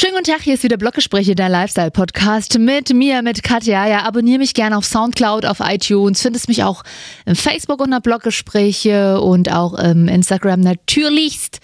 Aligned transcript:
Schönen 0.00 0.12
guten 0.12 0.30
Tag, 0.30 0.42
hier 0.42 0.54
ist 0.54 0.62
wieder 0.62 0.76
Bloggespräche, 0.76 1.34
der 1.34 1.48
Lifestyle-Podcast 1.48 2.56
mit 2.60 2.94
mir, 2.94 3.20
mit 3.22 3.42
Katja. 3.42 3.84
Ja, 3.88 4.04
abonniere 4.04 4.38
mich 4.38 4.54
gerne 4.54 4.76
auf 4.78 4.84
Soundcloud, 4.84 5.44
auf 5.44 5.58
iTunes, 5.58 6.22
findest 6.22 6.46
mich 6.46 6.62
auch 6.62 6.84
im 7.26 7.34
Facebook 7.34 7.80
unter 7.80 8.00
Bloggespräche 8.00 9.20
und 9.20 9.50
auch 9.50 9.74
im 9.74 10.06
Instagram 10.06 10.60
natürlichst 10.60 11.58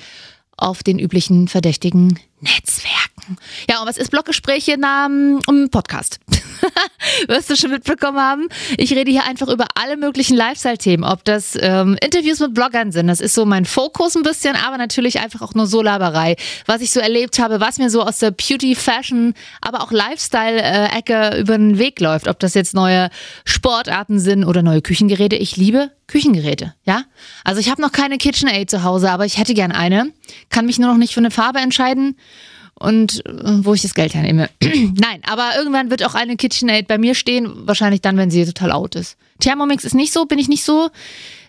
auf 0.56 0.82
den 0.82 0.98
üblichen 0.98 1.46
verdächtigen 1.46 2.18
Netzwerken. 2.40 3.38
Ja, 3.70 3.80
und 3.80 3.86
was 3.86 3.98
ist 3.98 4.10
Bloggespräche 4.10 4.78
nach 4.78 5.04
einem 5.04 5.71
Podcast? 5.71 6.19
Wirst 7.28 7.51
du 7.51 7.56
schon 7.56 7.71
mitbekommen 7.71 8.19
haben? 8.19 8.49
Ich 8.76 8.92
rede 8.92 9.10
hier 9.10 9.24
einfach 9.24 9.49
über 9.49 9.67
alle 9.74 9.96
möglichen 9.96 10.37
Lifestyle-Themen, 10.37 11.04
ob 11.04 11.24
das 11.24 11.56
ähm, 11.60 11.96
Interviews 12.03 12.40
mit 12.40 12.54
Bloggern 12.54 12.92
sind. 12.92 13.08
Das 13.08 13.21
ist 13.21 13.35
so 13.35 13.44
mein 13.44 13.64
Fokus 13.64 14.17
ein 14.17 14.22
bisschen, 14.22 14.56
aber 14.56 14.78
natürlich 14.78 15.21
einfach 15.21 15.42
auch 15.42 15.54
nur 15.54 15.67
so 15.67 15.82
Laberei. 15.82 16.37
Was 16.66 16.80
ich 16.80 16.91
so 16.91 17.00
erlebt 17.00 17.38
habe, 17.38 17.60
was 17.60 17.78
mir 17.78 17.91
so 17.91 18.02
aus 18.02 18.19
der 18.19 18.30
Beauty, 18.30 18.74
Fashion, 18.74 19.34
aber 19.60 19.82
auch 19.82 19.92
Lifestyle-Ecke 19.92 21.38
über 21.38 21.56
den 21.56 21.78
Weg 21.78 22.00
läuft. 22.00 22.28
Ob 22.28 22.38
das 22.38 22.54
jetzt 22.54 22.74
neue 22.74 23.10
Sportarten 23.45 24.18
sind 24.18 24.45
oder 24.45 24.62
neue 24.62 24.82
Küchengeräte. 24.82 25.37
Ich 25.37 25.56
liebe 25.56 25.90
Küchengeräte, 26.06 26.74
ja? 26.84 27.04
Also 27.45 27.60
ich 27.60 27.70
habe 27.70 27.80
noch 27.80 27.92
keine 27.92 28.18
KitchenAid 28.18 28.70
zu 28.70 28.82
Hause, 28.82 29.10
aber 29.10 29.24
ich 29.24 29.38
hätte 29.38 29.54
gern 29.54 29.73
eine. 29.73 30.12
Kann 30.51 30.66
mich 30.66 30.78
nur 30.78 30.90
noch 30.90 30.98
nicht 30.98 31.15
für 31.15 31.20
eine 31.20 31.30
Farbe 31.30 31.60
entscheiden 31.60 32.16
und 32.78 33.24
äh, 33.27 33.33
wo 33.64 33.74
ich 33.74 33.83
das 33.83 33.95
Geld 33.95 34.14
hernehme. 34.14 34.51
Nein, 34.62 35.20
aber 35.27 35.51
irgendwann 35.56 35.91
wird 35.91 36.05
auch 36.05 36.15
eine 36.15 36.37
KitchenAid 36.37 36.88
bei 36.88 36.98
mir 36.98 37.15
stehen, 37.15 37.66
wahrscheinlich 37.66 38.01
dann, 38.01 38.16
wenn 38.16 38.30
sie 38.30 38.45
total 38.45 38.73
out 38.73 38.95
ist. 38.95 39.16
Thermomix 39.41 39.84
ist 39.84 39.95
nicht 39.95 40.12
so, 40.12 40.27
bin 40.27 40.38
ich 40.38 40.48
nicht 40.48 40.65
so 40.65 40.91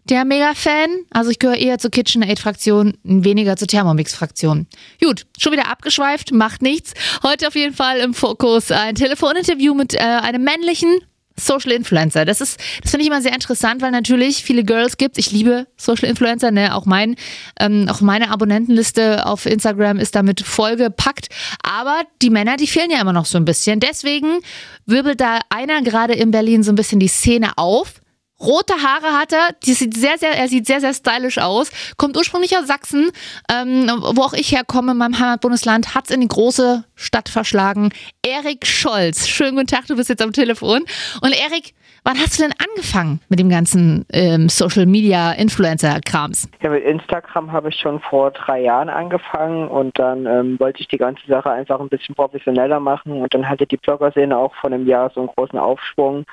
der 0.10 0.24
Mega-Fan. 0.24 0.90
Also 1.10 1.32
ich 1.32 1.40
gehöre 1.40 1.58
eher 1.58 1.78
zur 1.80 1.92
KitchenAid-Fraktion, 1.92 2.94
weniger 3.04 3.58
zur 3.58 3.68
Thermomix-Fraktion. 3.68 4.68
Gut, 5.04 5.26
schon 5.38 5.52
wieder 5.52 5.70
abgeschweift, 5.70 6.32
macht 6.32 6.62
nichts. 6.62 6.94
Heute 7.24 7.48
auf 7.48 7.56
jeden 7.56 7.74
Fall 7.74 7.98
im 7.98 8.14
Fokus 8.14 8.72
ein 8.72 8.96
Telefoninterview 8.96 9.74
mit 9.74 9.96
äh, 9.96 10.00
einem 10.00 10.44
männlichen 10.44 11.00
Social 11.38 11.72
Influencer. 11.72 12.26
Das 12.26 12.42
ist, 12.42 12.60
das 12.82 12.92
finde 12.92 13.04
ich 13.04 13.12
immer 13.12 13.22
sehr 13.22 13.34
interessant, 13.34 13.82
weil 13.82 13.92
natürlich 13.92 14.44
viele 14.44 14.64
Girls 14.64 14.98
gibt. 14.98 15.18
Ich 15.18 15.32
liebe 15.32 15.68
Social 15.78 16.10
Influencer, 16.10 16.52
ne? 16.52 16.74
Auch 16.76 16.86
mein, 16.86 17.16
ähm, 17.60 17.88
auch 17.90 18.02
meine 18.02 18.30
Abonnentenliste 18.30 19.26
auf 19.26 19.46
Instagram 19.46 20.00
ist 20.00 20.16
damit 20.16 20.42
vollgepackt. 20.42 21.30
Aber 21.64 22.02
die 22.22 22.30
Männer, 22.30 22.58
die 22.58 22.68
fehlen 22.68 22.92
ja 22.92 23.02
immer 23.02 23.14
noch 23.14 23.26
so 23.26 23.38
ein 23.38 23.46
bisschen. 23.46 23.80
Deswegen 23.80 24.40
wirbelt 24.86 25.20
da 25.20 25.40
einer 25.50 25.82
gerade 25.82 26.14
in 26.14 26.32
Berlin 26.32 26.64
so 26.64 26.72
ein 26.72 26.76
bisschen 26.76 27.00
die 27.00 27.08
Szene 27.08 27.58
auf. 27.58 27.96
Rote 28.42 28.74
Haare 28.74 29.18
hat 29.18 29.32
er, 29.32 29.56
die 29.66 29.72
sieht 29.72 29.96
sehr, 29.96 30.18
sehr, 30.18 30.38
er 30.38 30.50
sieht 30.50 30.68
sehr, 30.68 30.82
sehr 30.82 30.94
stylisch 30.94 31.38
aus. 31.38 31.72
Kommt 31.98 32.18
ursprünglich 32.18 32.58
aus 32.58 32.68
Sachsen, 32.68 33.12
ähm, 33.50 33.90
wo 34.14 34.24
auch 34.24 34.34
ich 34.34 34.52
herkomme, 34.52 34.92
in 34.92 34.98
meinem 34.98 35.18
Heimatbundesland, 35.18 35.96
hat 35.96 36.06
es 36.06 36.12
in 36.12 36.20
die 36.20 36.28
große 36.28 36.84
Stadt 36.96 37.30
verschlagen. 37.30 37.92
Erik 38.26 38.66
Scholz. 38.66 39.28
Schönen 39.28 39.56
guten 39.56 39.68
Tag, 39.68 39.88
du 39.88 39.96
bist 39.96 40.10
jetzt 40.10 40.22
am 40.22 40.34
Telefon. 40.34 40.84
Und 41.22 41.32
Erik, 41.32 41.74
wann 42.04 42.18
hast 42.18 42.38
du 42.38 42.44
denn 42.44 42.54
angefangen 42.60 43.22
mit 43.30 43.40
dem 43.40 43.50
ganzen 43.50 44.06
ähm, 44.12 44.50
Social 44.50 44.86
Media 44.86 45.32
Influencer-Krams? 45.32 46.50
Ja, 46.62 46.72
mit 46.72 46.84
Instagram 46.84 47.54
habe 47.54 47.70
ich 47.70 47.80
schon 47.80 48.02
vor 48.02 48.32
drei 48.32 48.62
Jahren 48.62 48.90
angefangen 48.90 49.70
und 49.70 49.98
dann 49.98 50.26
ähm, 50.26 50.60
wollte 50.60 50.82
ich 50.82 50.90
die 50.90 50.98
ganze 50.98 51.26
Sache 51.26 51.52
einfach 51.52 51.80
ein 51.80 51.88
bisschen 51.88 52.16
professioneller 52.16 52.82
machen 52.82 53.14
und 53.14 53.34
dann 53.34 53.48
hatte 53.48 53.66
die 53.66 53.78
Blogger-Szene 53.78 54.38
auch 54.38 54.54
vor 54.56 54.70
einem 54.70 54.86
Jahr 54.86 55.10
so 55.16 55.22
einen 55.22 55.30
großen 55.30 55.58
Aufschwung 55.58 56.26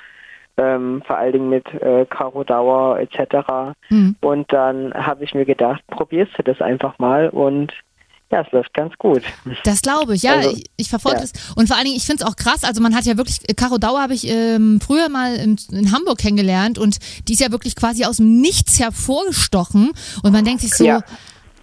ähm, 0.56 1.02
vor 1.06 1.16
allen 1.16 1.32
Dingen 1.32 1.48
mit 1.48 1.66
äh, 1.74 2.06
Caro 2.06 2.44
Dauer 2.44 2.98
etc. 2.98 3.74
Mhm. 3.90 4.16
Und 4.20 4.52
dann 4.52 4.92
habe 4.94 5.24
ich 5.24 5.34
mir 5.34 5.44
gedacht, 5.44 5.82
probierst 5.88 6.32
du 6.38 6.42
das 6.42 6.60
einfach 6.60 6.98
mal 6.98 7.28
und 7.28 7.72
ja, 8.32 8.40
es 8.40 8.50
läuft 8.50 8.72
ganz 8.72 8.96
gut. 8.96 9.22
Das 9.64 9.82
glaube 9.82 10.14
ich, 10.14 10.22
ja. 10.22 10.36
Also, 10.36 10.56
ich, 10.56 10.64
ich 10.78 10.88
verfolge 10.88 11.18
ja. 11.18 11.22
das. 11.22 11.32
Und 11.54 11.66
vor 11.66 11.76
allen 11.76 11.84
Dingen, 11.84 11.98
ich 11.98 12.06
finde 12.06 12.24
es 12.24 12.30
auch 12.30 12.34
krass. 12.34 12.64
Also 12.64 12.80
man 12.80 12.94
hat 12.94 13.04
ja 13.04 13.18
wirklich, 13.18 13.40
Caro 13.56 13.76
Dauer 13.76 14.00
habe 14.00 14.14
ich 14.14 14.26
ähm, 14.26 14.80
früher 14.80 15.10
mal 15.10 15.36
in, 15.36 15.58
in, 15.70 15.92
Hamburg 15.92 16.18
kennengelernt 16.18 16.78
und 16.78 16.96
die 17.28 17.34
ist 17.34 17.40
ja 17.40 17.52
wirklich 17.52 17.76
quasi 17.76 18.06
aus 18.06 18.16
dem 18.16 18.40
Nichts 18.40 18.80
hervorgestochen. 18.80 19.92
Und 20.22 20.32
man 20.32 20.46
denkt 20.46 20.62
sich 20.62 20.74
so, 20.74 20.84
ja. 20.84 21.02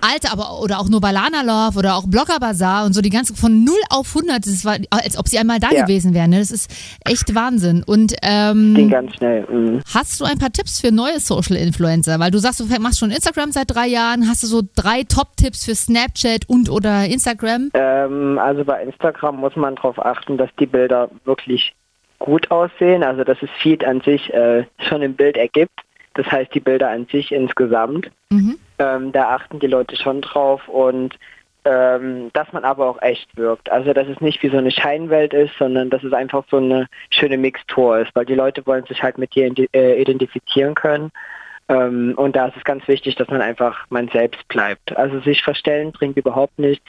Alter, 0.02 0.32
aber 0.32 0.62
oder 0.62 0.80
auch 0.80 0.90
nur 0.90 1.02
Balana 1.02 1.42
Love 1.42 1.78
oder 1.78 1.96
auch 1.96 2.08
Blogger 2.08 2.40
Bazaar 2.40 2.86
und 2.86 2.94
so 2.94 3.02
die 3.02 3.10
ganze 3.10 3.36
von 3.36 3.64
0 3.64 3.74
auf 3.90 4.16
100, 4.16 4.46
das 4.46 4.66
war 4.66 4.78
als 4.90 5.18
ob 5.18 5.28
sie 5.28 5.38
einmal 5.38 5.60
da 5.60 5.72
ja. 5.72 5.84
gewesen 5.84 6.14
wären. 6.14 6.32
Ne? 6.32 6.40
Das 6.40 6.52
ist 6.52 6.72
echt 7.06 7.34
Wahnsinn. 7.36 7.84
Und 7.86 8.16
ähm, 8.22 8.74
Ging 8.76 8.90
ganz 8.90 9.16
schnell. 9.16 9.46
Mhm. 9.50 9.82
Hast 9.94 10.20
du 10.20 10.26
ein 10.26 10.38
paar 10.38 10.52
Tipps 10.52 10.80
für 10.80 10.92
neue 10.92 11.20
Social 11.20 11.56
Influencer? 11.56 12.20
Weil 12.20 12.32
du 12.32 12.38
sagst, 12.38 12.60
du 12.60 12.66
machst 12.80 13.00
schon 13.00 13.12
Instagram 13.12 13.52
seit 13.52 13.74
drei 13.74 13.88
Jahren. 13.88 14.28
Hast 14.28 14.44
du 14.44 14.48
so 14.48 14.62
drei 14.76 15.04
Top-Tipps 15.04 15.66
für 15.66 15.76
Snapchat 15.76 16.48
und 16.48 16.70
oder 16.70 17.06
Instagram? 17.06 17.70
Ähm, 17.74 18.40
also 18.40 18.64
bei 18.64 18.84
Instagram 18.84 19.38
muss 19.38 19.56
man 19.56 19.76
darauf 19.76 20.04
achten, 20.04 20.38
dass 20.38 20.50
die 20.60 20.66
Bilder 20.66 21.10
wirklich 21.26 21.74
gut 22.20 22.52
aussehen. 22.52 23.04
Also 23.04 23.24
dass 23.24 23.40
das 23.40 23.50
Feed 23.62 23.84
an 23.86 24.02
sich 24.02 24.34
äh, 24.34 24.66
schon 24.80 25.02
ein 25.02 25.16
Bild 25.16 25.38
ergibt. 25.38 25.82
Das 26.14 26.26
heißt 26.28 26.54
die 26.54 26.60
Bilder 26.60 26.90
an 26.90 27.08
sich 27.12 27.32
insgesamt. 27.32 28.10
Mhm. 28.30 28.58
Ähm, 28.80 29.12
da 29.12 29.36
achten 29.36 29.60
die 29.60 29.68
Leute 29.68 29.96
schon 29.96 30.22
drauf 30.22 30.68
und 30.68 31.18
ähm, 31.66 32.32
dass 32.34 32.52
man 32.54 32.64
aber 32.64 32.90
auch 32.90 33.02
echt 33.02 33.36
wirkt. 33.36 33.70
Also 33.72 33.94
dass 33.94 34.08
es 34.08 34.22
nicht 34.22 34.42
wie 34.42 34.50
so 34.50 34.58
eine 34.58 34.72
Scheinwelt 34.72 35.34
ist, 35.34 35.54
sondern 35.58 35.90
dass 35.90 36.04
es 36.04 36.14
einfach 36.14 36.44
so 36.50 36.58
eine 36.58 36.88
schöne 37.10 37.38
Mixtur 37.38 38.00
ist, 38.00 38.16
weil 38.16 38.26
die 38.26 38.36
Leute 38.36 38.66
wollen 38.66 38.86
sich 38.86 39.04
halt 39.04 39.18
mit 39.18 39.36
dir 39.36 39.52
äh, 39.74 40.02
identifizieren 40.02 40.74
können. 40.74 41.12
Ähm, 41.68 42.14
und 42.16 42.36
da 42.36 42.48
ist 42.48 42.58
es 42.58 42.64
ganz 42.64 42.88
wichtig, 42.88 43.16
dass 43.16 43.28
man 43.28 43.42
einfach 43.42 43.86
man 43.90 44.08
selbst 44.10 44.48
bleibt. 44.48 44.96
Also 44.96 45.20
sich 45.20 45.44
verstellen 45.44 45.92
bringt 45.92 46.18
überhaupt 46.18 46.58
nichts. 46.58 46.88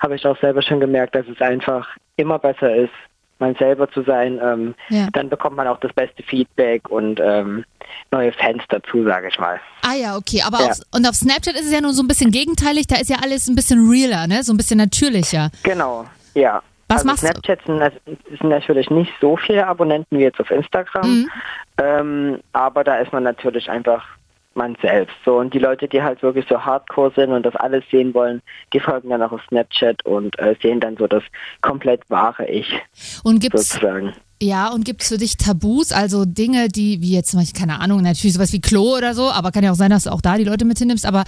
Habe 0.00 0.16
ich 0.16 0.26
auch 0.26 0.38
selber 0.40 0.62
schon 0.62 0.80
gemerkt, 0.80 1.14
dass 1.14 1.28
es 1.28 1.40
einfach 1.40 1.88
immer 2.16 2.38
besser 2.38 2.74
ist, 2.74 2.92
man 3.40 3.54
selber 3.56 3.90
zu 3.90 4.02
sein, 4.02 4.40
ähm, 4.42 4.74
ja. 4.88 5.08
dann 5.12 5.28
bekommt 5.28 5.56
man 5.56 5.66
auch 5.66 5.80
das 5.80 5.92
beste 5.92 6.22
Feedback 6.22 6.88
und 6.88 7.20
ähm, 7.20 7.64
neue 8.10 8.32
Fans 8.32 8.62
dazu, 8.68 9.04
sage 9.04 9.28
ich 9.28 9.38
mal. 9.38 9.60
Ah 9.82 9.94
ja, 9.94 10.16
okay. 10.16 10.42
Aber 10.46 10.60
ja. 10.60 10.66
Auf, 10.66 10.78
und 10.94 11.06
auf 11.06 11.14
Snapchat 11.14 11.54
ist 11.54 11.66
es 11.66 11.72
ja 11.72 11.80
nur 11.80 11.92
so 11.92 12.02
ein 12.02 12.08
bisschen 12.08 12.30
gegenteilig, 12.30 12.86
da 12.86 12.96
ist 12.96 13.10
ja 13.10 13.16
alles 13.22 13.48
ein 13.48 13.56
bisschen 13.56 13.88
realer, 13.88 14.26
ne? 14.26 14.42
So 14.42 14.52
ein 14.52 14.56
bisschen 14.56 14.78
natürlicher. 14.78 15.50
Genau, 15.62 16.06
ja. 16.34 16.62
Was 16.88 16.98
also 17.02 17.06
machst 17.06 17.20
Snapchat 17.20 17.60
sind, 17.66 17.80
sind, 18.28 18.44
natürlich 18.44 18.90
nicht 18.90 19.12
so 19.20 19.36
viele 19.36 19.66
Abonnenten 19.66 20.18
wie 20.18 20.22
jetzt 20.22 20.40
auf 20.40 20.50
Instagram, 20.50 21.08
mhm. 21.08 21.30
ähm, 21.78 22.40
aber 22.52 22.82
da 22.82 22.96
ist 22.96 23.12
man 23.12 23.22
natürlich 23.22 23.70
einfach 23.70 24.04
man 24.54 24.76
selbst. 24.82 25.14
So 25.24 25.38
und 25.38 25.54
die 25.54 25.58
Leute, 25.58 25.88
die 25.88 26.02
halt 26.02 26.22
wirklich 26.22 26.46
so 26.48 26.64
Hardcore 26.64 27.12
sind 27.14 27.32
und 27.32 27.44
das 27.44 27.56
alles 27.56 27.84
sehen 27.90 28.14
wollen, 28.14 28.42
die 28.72 28.80
folgen 28.80 29.10
dann 29.10 29.22
auch 29.22 29.32
auf 29.32 29.42
Snapchat 29.48 30.04
und 30.04 30.38
äh, 30.38 30.54
sehen 30.62 30.80
dann 30.80 30.96
so 30.96 31.06
das 31.06 31.22
komplett 31.60 32.02
wahre 32.08 32.48
Ich. 32.48 32.70
Und 33.22 33.40
gibt's 33.40 33.68
sozusagen. 33.68 34.12
Ja, 34.42 34.68
und 34.68 34.86
gibt 34.86 35.02
es 35.02 35.08
für 35.08 35.18
dich 35.18 35.36
Tabus, 35.36 35.92
also 35.92 36.24
Dinge, 36.24 36.68
die, 36.68 37.02
wie 37.02 37.12
jetzt 37.12 37.30
zum 37.30 37.40
Beispiel, 37.40 37.60
keine 37.60 37.78
Ahnung, 37.78 38.00
natürlich 38.00 38.32
sowas 38.32 38.54
wie 38.54 38.60
Klo 38.62 38.96
oder 38.96 39.14
so, 39.14 39.30
aber 39.30 39.52
kann 39.52 39.64
ja 39.64 39.70
auch 39.70 39.76
sein, 39.76 39.90
dass 39.90 40.04
du 40.04 40.12
auch 40.12 40.22
da 40.22 40.38
die 40.38 40.44
Leute 40.44 40.64
mit 40.64 40.78
hinnimmst, 40.78 41.04
aber 41.04 41.24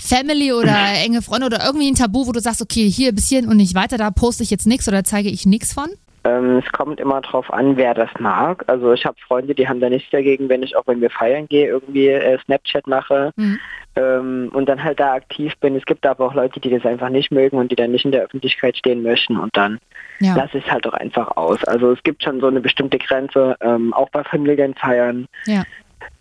Family 0.00 0.52
oder 0.52 0.76
enge 1.04 1.22
Freunde 1.22 1.46
oder 1.46 1.64
irgendwie 1.64 1.88
ein 1.88 1.94
Tabu, 1.94 2.26
wo 2.26 2.32
du 2.32 2.40
sagst, 2.40 2.60
okay, 2.60 2.90
hier 2.90 3.12
bis 3.12 3.28
hierhin 3.28 3.48
und 3.48 3.58
nicht 3.58 3.76
weiter, 3.76 3.98
da 3.98 4.10
poste 4.10 4.42
ich 4.42 4.50
jetzt 4.50 4.66
nichts 4.66 4.88
oder 4.88 5.04
zeige 5.04 5.28
ich 5.28 5.46
nichts 5.46 5.72
von? 5.72 5.86
Ähm, 6.26 6.56
es 6.64 6.72
kommt 6.72 6.98
immer 6.98 7.20
darauf 7.20 7.52
an, 7.52 7.76
wer 7.76 7.94
das 7.94 8.10
mag. 8.18 8.64
Also 8.66 8.92
ich 8.92 9.06
habe 9.06 9.16
Freunde, 9.20 9.54
die 9.54 9.68
haben 9.68 9.78
da 9.78 9.88
nichts 9.88 10.10
dagegen, 10.10 10.48
wenn 10.48 10.64
ich 10.64 10.76
auch, 10.76 10.86
wenn 10.86 11.00
wir 11.00 11.10
feiern 11.10 11.46
gehe, 11.46 11.68
irgendwie 11.68 12.08
äh, 12.08 12.38
Snapchat 12.44 12.88
mache 12.88 13.30
mhm. 13.36 13.58
ähm, 13.94 14.50
und 14.52 14.68
dann 14.68 14.82
halt 14.82 14.98
da 14.98 15.14
aktiv 15.14 15.52
bin. 15.60 15.76
Es 15.76 15.84
gibt 15.84 16.04
aber 16.04 16.26
auch 16.26 16.34
Leute, 16.34 16.58
die 16.58 16.70
das 16.70 16.84
einfach 16.84 17.10
nicht 17.10 17.30
mögen 17.30 17.58
und 17.58 17.70
die 17.70 17.76
dann 17.76 17.92
nicht 17.92 18.04
in 18.04 18.10
der 18.10 18.24
Öffentlichkeit 18.24 18.76
stehen 18.76 19.04
möchten 19.04 19.36
und 19.36 19.56
dann 19.56 19.78
ja. 20.18 20.34
lasse 20.34 20.58
ich 20.58 20.66
es 20.66 20.72
halt 20.72 20.84
doch 20.84 20.94
einfach 20.94 21.36
aus. 21.36 21.62
Also 21.64 21.92
es 21.92 22.02
gibt 22.02 22.24
schon 22.24 22.40
so 22.40 22.48
eine 22.48 22.60
bestimmte 22.60 22.98
Grenze, 22.98 23.54
ähm, 23.60 23.94
auch 23.94 24.10
bei 24.10 24.24
Familienfeiern. 24.24 25.28
Ja 25.46 25.62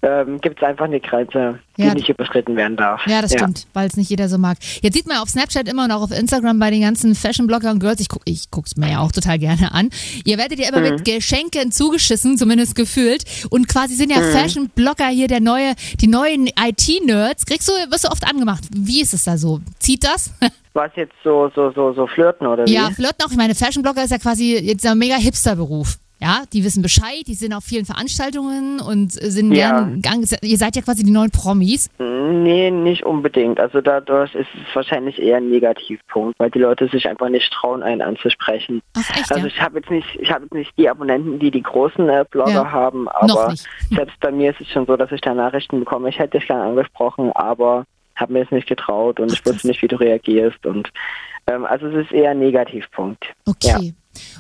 ähm, 0.05 0.39
gibt 0.39 0.61
es 0.61 0.67
einfach 0.67 0.85
eine 0.85 0.99
Grenze, 0.99 1.59
die 1.77 1.83
ja. 1.83 1.93
nicht 1.93 2.07
überschritten 2.07 2.55
werden 2.55 2.77
darf. 2.77 3.05
Ja, 3.07 3.23
das 3.23 3.33
ja. 3.33 3.39
stimmt, 3.39 3.65
weil 3.73 3.87
es 3.87 3.97
nicht 3.97 4.09
jeder 4.09 4.29
so 4.29 4.37
mag. 4.37 4.57
Jetzt 4.81 4.93
sieht 4.93 5.07
man 5.07 5.17
auf 5.17 5.29
Snapchat 5.29 5.67
immer 5.67 5.87
noch 5.87 6.03
auf 6.03 6.11
Instagram 6.11 6.59
bei 6.59 6.69
den 6.69 6.81
ganzen 6.81 7.15
Fashion-Bloggern 7.15 7.73
und 7.73 7.79
Girls, 7.79 7.99
ich, 7.99 8.09
guck, 8.09 8.21
ich 8.25 8.51
guck's 8.51 8.77
mir 8.77 8.91
ja 8.91 8.99
auch 8.99 9.11
total 9.11 9.39
gerne 9.39 9.73
an. 9.73 9.89
Ihr 10.23 10.37
werdet 10.37 10.59
ja 10.59 10.69
immer 10.69 10.79
mhm. 10.79 10.95
mit 10.95 11.05
Geschenken 11.05 11.71
zugeschissen, 11.71 12.37
zumindest 12.37 12.75
gefühlt. 12.75 13.23
Und 13.49 13.67
quasi 13.67 13.95
sind 13.95 14.11
ja 14.11 14.19
mhm. 14.19 14.31
Fashion-Blogger 14.31 15.07
hier 15.07 15.27
der 15.27 15.41
neue, 15.41 15.73
die 15.99 16.07
neuen 16.07 16.47
IT-Nerds. 16.47 17.47
Kriegst 17.47 17.67
du, 17.67 17.73
wirst 17.91 18.03
du 18.03 18.09
oft 18.09 18.27
angemacht. 18.29 18.63
Wie 18.71 19.01
ist 19.01 19.15
es 19.15 19.23
da 19.23 19.37
so? 19.37 19.59
Zieht 19.79 20.03
das? 20.03 20.31
Was 20.73 20.91
jetzt 20.95 21.15
so, 21.23 21.49
so, 21.55 21.71
so, 21.71 21.93
so 21.93 22.05
flirten 22.05 22.45
oder 22.45 22.65
wie? 22.65 22.73
Ja, 22.73 22.91
flirten 22.91 23.25
auch. 23.25 23.31
Ich 23.31 23.37
meine, 23.37 23.55
Fashion-Blogger 23.55 24.03
ist 24.03 24.11
ja 24.11 24.17
quasi 24.17 24.57
jetzt 24.57 24.85
ein 24.85 24.97
mega 24.97 25.15
Hipster-Beruf. 25.15 25.97
Ja, 26.25 26.41
die 26.51 26.63
wissen 26.63 26.81
Bescheid, 26.81 27.21
die 27.27 27.35
sind 27.35 27.53
auf 27.53 27.63
vielen 27.63 27.85
Veranstaltungen 27.85 28.79
und 28.79 29.11
sind 29.11 29.51
ja. 29.53 29.69
gern 29.69 30.01
gang. 30.01 30.25
Ihr 30.41 30.57
seid 30.57 30.75
ja 30.75 30.81
quasi 30.81 31.03
die 31.03 31.11
neuen 31.11 31.29
Promis. 31.29 31.87
Nee, 31.99 32.71
nicht 32.71 33.05
unbedingt. 33.05 33.59
Also 33.59 33.79
dadurch 33.79 34.33
ist 34.33 34.47
es 34.55 34.75
wahrscheinlich 34.75 35.21
eher 35.21 35.37
ein 35.37 35.51
Negativpunkt, 35.51 36.39
weil 36.39 36.49
die 36.49 36.57
Leute 36.57 36.87
sich 36.87 37.07
einfach 37.07 37.29
nicht 37.29 37.53
trauen, 37.53 37.83
einen 37.83 38.01
anzusprechen. 38.01 38.81
Ach, 38.97 39.07
echt, 39.11 39.31
also 39.31 39.45
ja? 39.45 39.53
ich 39.53 39.61
habe 39.61 39.77
jetzt 39.77 39.91
nicht, 39.91 40.07
ich 40.19 40.31
habe 40.31 40.45
jetzt 40.45 40.55
nicht 40.55 40.71
die 40.79 40.89
Abonnenten, 40.89 41.37
die 41.37 41.51
die 41.51 41.61
großen 41.61 42.09
äh, 42.09 42.25
Blogger 42.27 42.51
ja. 42.51 42.71
haben, 42.71 43.07
aber 43.07 43.53
selbst 43.91 44.19
bei 44.19 44.31
mir 44.31 44.49
ist 44.49 44.61
es 44.61 44.69
schon 44.69 44.87
so, 44.87 44.97
dass 44.97 45.11
ich 45.11 45.21
da 45.21 45.35
Nachrichten 45.35 45.81
bekomme. 45.81 46.09
Ich 46.09 46.17
hätte 46.17 46.39
dich 46.39 46.47
gerne 46.47 46.63
angesprochen, 46.63 47.33
aber 47.33 47.85
habe 48.15 48.33
mir 48.33 48.41
es 48.41 48.49
nicht 48.49 48.67
getraut 48.67 49.19
und 49.19 49.31
Ach, 49.31 49.35
ich 49.35 49.45
wusste 49.45 49.67
nicht, 49.67 49.83
wie 49.83 49.87
du 49.87 49.97
reagierst 49.97 50.65
und 50.65 50.89
Ähm, 51.47 51.65
also 51.65 51.87
es 51.87 52.05
ist 52.05 52.11
eher 52.11 52.31
ein 52.31 52.39
Negativpunkt. 52.39 53.23
Okay. 53.45 53.93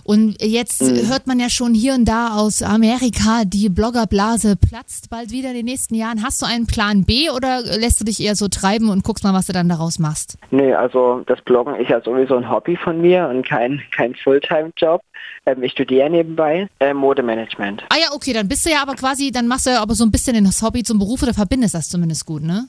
Und 0.03 0.41
jetzt 0.41 0.81
mhm. 0.81 1.09
hört 1.09 1.27
man 1.27 1.39
ja 1.39 1.49
schon 1.49 1.73
hier 1.73 1.93
und 1.93 2.05
da 2.05 2.35
aus 2.35 2.61
Amerika, 2.61 3.43
die 3.45 3.69
Bloggerblase 3.69 4.55
platzt 4.55 5.09
bald 5.09 5.31
wieder 5.31 5.49
in 5.49 5.55
den 5.55 5.65
nächsten 5.65 5.95
Jahren. 5.95 6.23
Hast 6.23 6.41
du 6.41 6.45
einen 6.45 6.67
Plan 6.67 7.03
B 7.03 7.29
oder 7.29 7.61
lässt 7.61 8.01
du 8.01 8.05
dich 8.05 8.21
eher 8.21 8.35
so 8.35 8.47
treiben 8.47 8.89
und 8.89 9.03
guckst 9.03 9.23
mal, 9.23 9.33
was 9.33 9.47
du 9.47 9.53
dann 9.53 9.69
daraus 9.69 9.99
machst? 9.99 10.37
Nee, 10.51 10.73
also 10.73 11.23
das 11.27 11.41
Bloggen 11.41 11.75
ist 11.75 11.89
ja 11.89 12.01
sowieso 12.01 12.35
ein 12.35 12.49
Hobby 12.49 12.75
von 12.77 13.01
mir 13.01 13.27
und 13.27 13.47
kein, 13.47 13.81
kein 13.95 14.15
Fulltime-Job. 14.15 15.01
Ähm, 15.45 15.63
ich 15.63 15.71
studiere 15.71 16.09
nebenbei 16.09 16.67
äh, 16.79 16.93
Modemanagement. 16.93 17.83
Ah 17.89 17.97
ja, 17.99 18.07
okay, 18.13 18.33
dann 18.33 18.47
bist 18.47 18.65
du 18.65 18.71
ja 18.71 18.81
aber 18.81 18.95
quasi, 18.95 19.31
dann 19.31 19.47
machst 19.47 19.65
du 19.65 19.71
ja 19.71 19.81
aber 19.81 19.93
so 19.93 20.03
ein 20.03 20.11
bisschen 20.11 20.43
das 20.43 20.61
Hobby 20.61 20.83
zum 20.83 20.99
Beruf 20.99 21.23
oder 21.23 21.33
verbindest 21.33 21.75
das 21.75 21.89
zumindest 21.89 22.25
gut, 22.25 22.43
ne? 22.43 22.65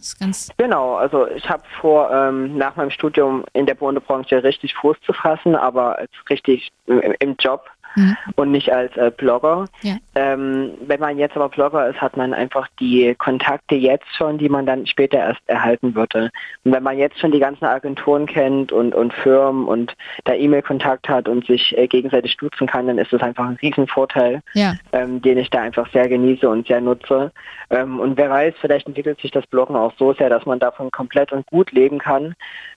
genau, 0.57 0.97
also 0.97 1.27
ich 1.29 1.49
habe 1.49 1.63
vor, 1.81 2.11
ähm, 2.13 2.57
nach 2.57 2.77
meinem 2.77 2.91
Studium 2.91 3.45
in 3.53 3.67
der 3.67 3.77
Modebranche 3.79 4.43
richtig 4.43 4.75
Fuß 4.75 4.97
zu 5.05 5.13
fassen, 5.13 5.55
aber 5.55 5.99
richtig 6.29 6.71
im, 6.87 7.15
im 7.19 7.37
Job 7.39 7.65
mhm. 7.97 8.17
und 8.37 8.53
nicht 8.53 8.73
als 8.73 8.97
äh, 8.97 9.11
Blogger. 9.11 9.67
Ja. 9.83 9.97
Ähm, 10.15 10.75
wenn 10.87 11.01
man 11.01 11.19
jetzt 11.19 11.37
aber 11.37 11.49
Blogger 11.49 11.89
ist, 11.89 12.01
hat 12.01 12.17
man 12.17 12.33
einfach 12.33 12.69
die 12.79 13.15
Kontakte 13.17 13.75
jetzt 13.75 14.07
schon, 14.17 14.39
die 14.39 14.49
man 14.49 14.67
dann 14.67 14.87
später 14.87 15.19
erst 15.19 15.41
erhalten 15.47 15.95
würde. 15.95 16.31
Und 16.65 16.73
wenn 16.73 16.83
man 16.83 16.99
jetzt 16.99 17.19
schon 17.19 17.33
die 17.33 17.41
ganzen 17.41 17.65
Agenturen 17.65 18.27
kennt 18.27 18.73
und, 18.73 18.95
und 18.95 19.13
Firmen 19.13 19.67
und 19.67 19.95
da 20.25 20.35
E-Mail-Kontakt 20.35 21.09
hat 21.09 21.29
und 21.29 21.47
sich 21.47 21.77
äh, 21.77 21.87
gegenseitig 21.89 22.33
stutzen 22.33 22.67
kann, 22.67 22.87
dann 22.87 22.99
ist 22.99 23.13
das 23.13 23.23
einfach 23.23 23.47
ein 23.47 23.59
Riesenvorteil, 23.61 24.43
ja. 24.55 24.75
ähm, 24.93 25.21
den 25.23 25.39
ich 25.39 25.51
da 25.51 25.63
einfach 25.63 25.91
sehr 25.93 26.09
genieße 26.09 26.49
und 26.49 26.67
sehr 26.67 26.81
nutze. 26.81 27.33
Ähm, 27.71 27.99
und 27.99 28.17
wer 28.17 28.31
weiß, 28.31 28.55
vielleicht 28.61 28.87
entwickelt 28.87 29.21
sich 29.21 29.31
das 29.31 29.47
Bloggen 29.47 29.77
auch 29.77 29.93
so 29.99 30.13
sehr, 30.15 30.31
dass 30.31 30.47
man 30.47 30.59
davon 30.59 30.91
komplett 30.91 31.33
und 31.33 31.47
gut 31.47 31.73
leben 31.73 31.99
kann. 31.99 32.35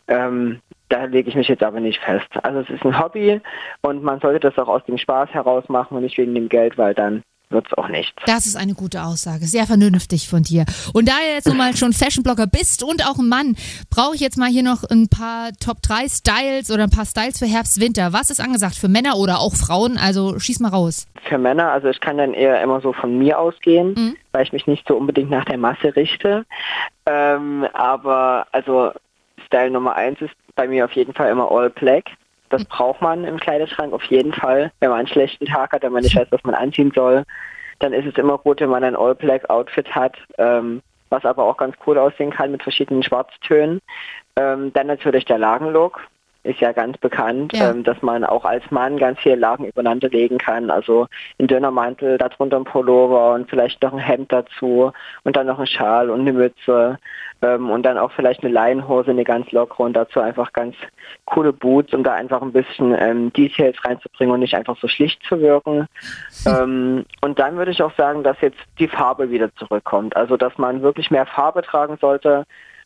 Ähm, 0.07 0.59
da 0.89 1.05
lege 1.05 1.29
ich 1.29 1.35
mich 1.35 1.47
jetzt 1.47 1.63
aber 1.63 1.79
nicht 1.79 1.99
fest. 2.01 2.27
Also 2.43 2.59
es 2.59 2.69
ist 2.69 2.83
ein 2.83 2.99
Hobby 2.99 3.41
und 3.81 4.03
man 4.03 4.19
sollte 4.19 4.39
das 4.39 4.57
auch 4.57 4.67
aus 4.67 4.83
dem 4.85 4.97
Spaß 4.97 5.29
heraus 5.29 5.69
machen 5.69 5.95
und 5.95 6.03
nicht 6.03 6.17
wegen 6.17 6.35
dem 6.35 6.49
Geld, 6.49 6.77
weil 6.77 6.93
dann 6.93 7.23
wird 7.49 7.67
es 7.67 7.77
auch 7.77 7.87
nichts. 7.87 8.13
Das 8.25 8.45
ist 8.45 8.55
eine 8.55 8.73
gute 8.73 9.03
Aussage. 9.03 9.45
Sehr 9.45 9.65
vernünftig 9.65 10.29
von 10.29 10.43
dir. 10.43 10.65
Und 10.93 11.07
da 11.07 11.13
du 11.13 11.33
jetzt 11.33 11.47
nun 11.47 11.57
mal 11.57 11.75
schon 11.75 11.93
Fashion-Blogger 11.93 12.47
bist 12.47 12.83
und 12.83 13.07
auch 13.07 13.17
ein 13.17 13.27
Mann, 13.27 13.55
brauche 13.89 14.15
ich 14.15 14.21
jetzt 14.21 14.37
mal 14.37 14.49
hier 14.49 14.63
noch 14.63 14.83
ein 14.83 15.07
paar 15.09 15.49
Top 15.59 15.81
3 15.81 16.07
Styles 16.07 16.71
oder 16.71 16.83
ein 16.83 16.91
paar 16.91 17.05
Styles 17.05 17.39
für 17.39 17.47
Herbst, 17.47 17.79
Winter. 17.79 18.13
Was 18.13 18.29
ist 18.29 18.39
angesagt 18.39 18.75
für 18.75 18.87
Männer 18.87 19.17
oder 19.17 19.39
auch 19.39 19.55
Frauen? 19.55 19.97
Also 19.97 20.37
schieß 20.37 20.59
mal 20.59 20.69
raus. 20.69 21.07
Für 21.23 21.37
Männer, 21.37 21.71
also 21.71 21.89
ich 21.89 21.99
kann 21.99 22.17
dann 22.17 22.33
eher 22.33 22.61
immer 22.61 22.81
so 22.81 22.93
von 22.93 23.17
mir 23.17 23.39
ausgehen, 23.39 23.93
mhm. 23.93 24.15
weil 24.31 24.43
ich 24.43 24.53
mich 24.53 24.67
nicht 24.67 24.87
so 24.87 24.95
unbedingt 24.95 25.31
nach 25.31 25.45
der 25.45 25.57
Masse 25.57 25.95
richte. 25.95 26.45
Ähm, 27.07 27.65
aber 27.73 28.47
also 28.51 28.91
Style 29.47 29.71
Nummer 29.71 29.95
1 29.95 30.21
ist 30.21 30.35
bei 30.59 30.67
mir 30.67 30.83
auf 30.83 30.91
jeden 30.91 31.13
Fall 31.13 31.31
immer 31.31 31.49
All 31.49 31.69
Black. 31.69 32.09
Das 32.49 32.65
braucht 32.65 33.01
man 33.01 33.23
im 33.23 33.39
Kleiderschrank 33.39 33.93
auf 33.93 34.03
jeden 34.03 34.33
Fall. 34.33 34.73
Wenn 34.81 34.89
man 34.89 34.99
einen 34.99 35.07
schlechten 35.07 35.45
Tag 35.45 35.71
hat, 35.71 35.83
wenn 35.83 35.93
man 35.93 36.03
nicht 36.03 36.17
weiß, 36.17 36.27
was 36.31 36.43
man 36.43 36.53
anziehen 36.53 36.91
soll, 36.93 37.23
dann 37.79 37.93
ist 37.93 38.05
es 38.05 38.17
immer 38.17 38.37
gut, 38.37 38.59
wenn 38.59 38.69
man 38.69 38.83
ein 38.83 38.97
All 38.97 39.15
Black 39.15 39.49
Outfit 39.49 39.95
hat, 39.95 40.17
ähm, 40.37 40.81
was 41.09 41.23
aber 41.23 41.45
auch 41.45 41.55
ganz 41.55 41.77
cool 41.87 41.97
aussehen 41.97 42.31
kann 42.31 42.51
mit 42.51 42.61
verschiedenen 42.61 43.03
Schwarztönen. 43.03 43.79
Ähm, 44.35 44.73
dann 44.73 44.87
natürlich 44.87 45.23
der 45.23 45.37
Lagenlook 45.37 46.01
ist 46.43 46.61
ja 46.61 46.71
ganz 46.71 46.97
bekannt, 46.97 47.53
ja. 47.53 47.71
Ähm, 47.71 47.83
dass 47.83 48.01
man 48.01 48.23
auch 48.23 48.45
als 48.45 48.63
Mann 48.71 48.97
ganz 48.97 49.19
viele 49.19 49.35
Lagen 49.35 49.65
übereinander 49.65 50.09
legen 50.09 50.37
kann. 50.37 50.71
Also 50.71 51.07
ein 51.37 51.47
dünner 51.47 51.71
Mantel, 51.71 52.17
darunter 52.17 52.57
ein 52.57 52.63
Pullover 52.63 53.33
und 53.33 53.49
vielleicht 53.49 53.81
noch 53.83 53.93
ein 53.93 53.99
Hemd 53.99 54.31
dazu 54.31 54.91
und 55.23 55.35
dann 55.35 55.47
noch 55.47 55.59
ein 55.59 55.67
Schal 55.67 56.09
und 56.09 56.21
eine 56.21 56.33
Mütze 56.33 56.97
ähm, 57.41 57.69
und 57.69 57.83
dann 57.83 57.97
auch 57.97 58.11
vielleicht 58.13 58.43
eine 58.43 58.53
Leinenhose, 58.53 59.11
eine 59.11 59.25
ganz 59.25 59.51
lockere 59.51 59.83
und 59.83 59.93
dazu 59.93 60.21
einfach 60.21 60.53
ganz 60.53 60.75
coole 61.25 61.51
Boots, 61.51 61.93
um 61.93 62.03
da 62.03 62.13
einfach 62.13 62.41
ein 62.41 62.53
bisschen 62.53 62.95
ähm, 62.97 63.33
Details 63.33 63.75
reinzubringen 63.83 64.33
und 64.33 64.39
nicht 64.39 64.55
einfach 64.55 64.77
so 64.79 64.87
schlicht 64.87 65.21
zu 65.23 65.41
wirken. 65.41 65.87
ähm, 66.45 67.05
und 67.21 67.39
dann 67.39 67.57
würde 67.57 67.71
ich 67.71 67.83
auch 67.83 67.95
sagen, 67.95 68.23
dass 68.23 68.39
jetzt 68.41 68.59
die 68.79 68.87
Farbe 68.87 69.29
wieder 69.29 69.53
zurückkommt. 69.55 70.15
Also 70.15 70.37
dass 70.37 70.57
man 70.57 70.81
wirklich 70.81 71.11
mehr 71.11 71.25
Farbe 71.25 71.63
tragen 71.63 71.97
sollte. 71.99 72.45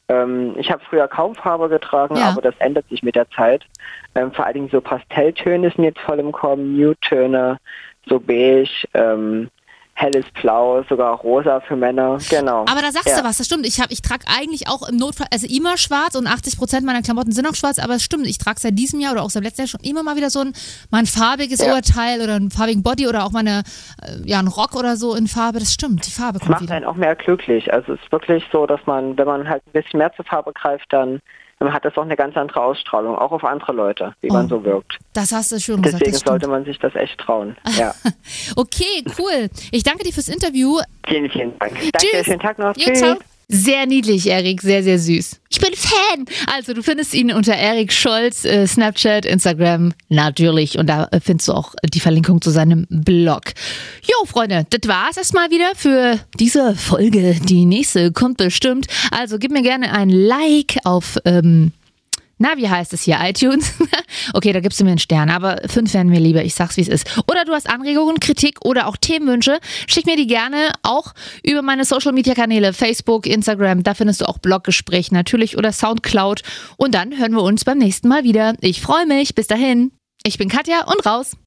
Ähm, 0.09 0.55
ich 0.57 0.71
habe 0.71 0.83
früher 0.83 1.07
kaum 1.07 1.35
Farbe 1.35 1.69
getragen, 1.69 2.15
ja. 2.15 2.29
aber 2.29 2.41
das 2.41 2.55
ändert 2.59 2.87
sich 2.89 3.03
mit 3.03 3.15
der 3.15 3.29
Zeit. 3.31 3.65
Ähm, 4.15 4.31
vor 4.31 4.45
allen 4.45 4.55
Dingen 4.55 4.69
so 4.69 4.81
Pastelltöne 4.81 5.71
sind 5.71 5.83
jetzt 5.83 5.99
voll 5.99 6.19
im 6.19 6.31
Kommen, 6.31 6.77
Nude-Töne, 6.77 7.57
so 8.05 8.19
beige, 8.19 8.87
ähm, 8.93 9.49
helles 9.95 10.25
Blau, 10.41 10.83
sogar 10.89 11.17
rosa 11.17 11.59
für 11.61 11.75
Männer, 11.75 12.17
genau. 12.29 12.61
Aber 12.61 12.81
da 12.81 12.91
sagst 12.91 13.09
ja. 13.09 13.19
du 13.19 13.23
was, 13.23 13.37
das 13.37 13.45
stimmt. 13.45 13.65
Ich, 13.65 13.79
ich 13.89 14.01
trage 14.01 14.25
eigentlich 14.27 14.67
auch 14.67 14.87
im 14.87 14.97
Notfall, 14.97 15.27
also 15.31 15.47
immer 15.47 15.77
schwarz 15.77 16.15
und 16.15 16.27
80 16.27 16.57
Prozent 16.57 16.85
meiner 16.85 17.01
Klamotten 17.01 17.31
sind 17.31 17.47
auch 17.47 17.55
schwarz, 17.55 17.77
aber 17.79 17.95
es 17.95 18.03
stimmt, 18.03 18.25
ich 18.25 18.37
trage 18.37 18.59
seit 18.59 18.77
diesem 18.77 18.99
Jahr 18.99 19.13
oder 19.13 19.23
auch 19.23 19.29
seit 19.29 19.43
letztem 19.43 19.63
Jahr 19.63 19.69
schon 19.69 19.81
immer 19.81 20.03
mal 20.03 20.15
wieder 20.15 20.29
so 20.29 20.39
ein, 20.39 20.53
mal 20.89 20.99
ein 20.99 21.05
farbiges 21.05 21.59
ja. 21.59 21.71
Oberteil 21.71 22.21
oder 22.21 22.35
einen 22.35 22.49
farbigen 22.49 22.81
Body 22.81 23.07
oder 23.07 23.23
auch 23.23 23.31
mal 23.31 23.39
eine, 23.39 23.63
äh, 24.01 24.27
ja, 24.27 24.39
einen 24.39 24.47
Rock 24.47 24.75
oder 24.75 24.95
so 24.97 25.15
in 25.15 25.27
Farbe, 25.27 25.59
das 25.59 25.71
stimmt, 25.73 26.07
die 26.07 26.11
Farbe 26.11 26.39
kommt 26.39 26.49
das 26.49 26.49
macht 26.49 26.63
wieder. 26.63 26.75
einen 26.75 26.85
auch 26.85 26.95
mehr 26.95 27.15
glücklich. 27.15 27.71
Also 27.71 27.93
es 27.93 28.01
ist 28.01 28.11
wirklich 28.11 28.43
so, 28.51 28.65
dass 28.65 28.79
man, 28.85 29.17
wenn 29.17 29.27
man 29.27 29.47
halt 29.47 29.63
ein 29.67 29.73
bisschen 29.73 29.99
mehr 29.99 30.11
zur 30.13 30.25
Farbe 30.25 30.53
greift, 30.53 30.91
dann 30.91 31.21
dann 31.63 31.73
hat 31.73 31.85
das 31.85 31.97
auch 31.97 32.03
eine 32.03 32.15
ganz 32.15 32.35
andere 32.35 32.61
Ausstrahlung, 32.61 33.15
auch 33.15 33.31
auf 33.31 33.43
andere 33.43 33.73
Leute, 33.73 34.13
wie 34.21 34.29
oh, 34.29 34.33
man 34.33 34.47
so 34.47 34.63
wirkt. 34.63 34.97
Das 35.13 35.31
hast 35.31 35.51
du 35.51 35.59
schon 35.59 35.81
gesagt. 35.81 36.01
Deswegen 36.01 36.17
sollte 36.17 36.47
man 36.47 36.65
sich 36.65 36.79
das 36.79 36.95
echt 36.95 37.19
trauen. 37.19 37.55
Ja. 37.77 37.93
okay, 38.55 39.03
cool. 39.17 39.49
Ich 39.71 39.83
danke 39.83 40.03
dir 40.03 40.13
fürs 40.13 40.27
Interview. 40.27 40.79
Vielen, 41.07 41.29
vielen 41.29 41.57
Dank. 41.57 41.73
Danke, 41.73 41.97
Tschüss. 41.97 42.25
schönen 42.25 42.39
Tag 42.39 42.59
noch. 42.59 42.75
Ja, 42.77 42.85
Tschüss. 42.85 42.99
Ciao. 42.99 43.17
Sehr 43.53 43.85
niedlich, 43.85 44.27
Erik, 44.27 44.63
sehr, 44.63 44.81
sehr 44.81 44.97
süß. 44.97 45.39
Ich 45.51 45.59
bin 45.59 45.69
Fan. 45.75 46.25
Also, 46.51 46.73
du 46.73 46.81
findest 46.81 47.13
ihn 47.13 47.31
unter 47.31 47.53
Erik 47.53 47.93
Scholz, 47.93 48.45
äh, 48.45 48.65
Snapchat, 48.65 49.27
Instagram, 49.27 49.93
natürlich. 50.09 50.79
Und 50.79 50.87
da 50.87 51.07
äh, 51.11 51.19
findest 51.19 51.49
du 51.49 51.53
auch 51.53 51.75
die 51.93 51.99
Verlinkung 51.99 52.41
zu 52.41 52.49
seinem 52.49 52.87
Blog. 52.89 53.43
Jo, 54.01 54.25
Freunde, 54.25 54.65
das 54.71 54.89
war's 54.89 55.17
erstmal 55.17 55.51
wieder 55.51 55.71
für 55.75 56.19
diese 56.39 56.75
Folge. 56.75 57.35
Die 57.43 57.65
nächste 57.65 58.11
kommt 58.11 58.37
bestimmt. 58.37 58.87
Also, 59.11 59.37
gib 59.37 59.51
mir 59.51 59.61
gerne 59.61 59.93
ein 59.93 60.09
Like 60.09 60.79
auf. 60.83 61.19
Ähm, 61.23 61.73
na, 62.37 62.57
wie 62.57 62.67
heißt 62.67 62.93
es 62.93 63.03
hier? 63.03 63.19
iTunes? 63.21 63.73
okay, 64.33 64.53
da 64.53 64.59
gibst 64.59 64.79
du 64.79 64.83
mir 64.83 64.91
einen 64.91 64.99
Stern, 64.99 65.29
aber 65.29 65.61
fünf 65.67 65.93
wären 65.93 66.07
mir 66.09 66.19
lieber. 66.19 66.43
Ich 66.43 66.55
sag's, 66.55 66.77
wie 66.77 66.81
es 66.81 66.87
ist. 66.87 67.07
Oder 67.29 67.45
du 67.45 67.53
hast 67.53 67.69
Anregungen, 67.69 68.19
Kritik 68.19 68.65
oder 68.65 68.87
auch 68.87 68.97
Themenwünsche. 68.97 69.59
Schick 69.87 70.05
mir 70.05 70.15
die 70.15 70.27
gerne 70.27 70.73
auch 70.81 71.13
über 71.43 71.61
meine 71.61 71.85
Social 71.85 72.11
Media 72.11 72.33
Kanäle, 72.33 72.73
Facebook, 72.73 73.27
Instagram. 73.27 73.83
Da 73.83 73.93
findest 73.93 74.21
du 74.21 74.25
auch 74.25 74.39
Bloggespräch 74.39 75.11
natürlich 75.11 75.57
oder 75.57 75.71
Soundcloud. 75.71 76.41
Und 76.77 76.95
dann 76.95 77.17
hören 77.17 77.33
wir 77.33 77.43
uns 77.43 77.65
beim 77.65 77.77
nächsten 77.77 78.07
Mal 78.07 78.23
wieder. 78.23 78.55
Ich 78.61 78.81
freue 78.81 79.05
mich. 79.05 79.35
Bis 79.35 79.47
dahin. 79.47 79.91
Ich 80.25 80.37
bin 80.37 80.49
Katja 80.49 80.85
und 80.85 81.05
raus. 81.05 81.37